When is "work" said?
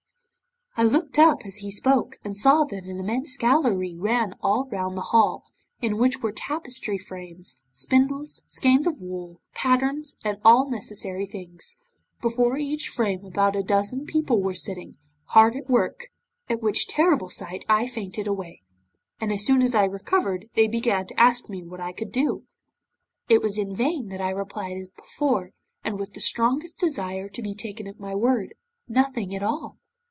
15.69-16.07